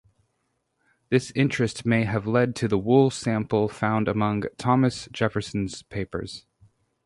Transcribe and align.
This 1.09 1.29
interest 1.35 1.85
may 1.85 2.05
have 2.05 2.25
led 2.25 2.55
to 2.55 2.67
the 2.67 2.79
wool 2.79 3.11
sample 3.11 3.69
found 3.69 4.07
among 4.07 4.41
Thomas 4.57 5.07
Jefferson's 5.13 5.83
papers. 5.83 6.47